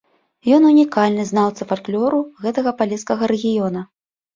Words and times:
Ён 0.57 0.65
унікальны 0.69 1.27
знаўца 1.33 1.69
фальклору 1.75 2.19
гэтага 2.49 2.77
палескага 2.83 3.23
рэгіёна. 3.37 3.91